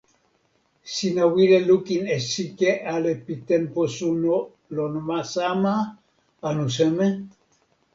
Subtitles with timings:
[0.93, 4.35] sina wile lukin e sike ale pi tenpo suno
[4.75, 5.75] lon ma sama
[6.47, 7.07] anu seme?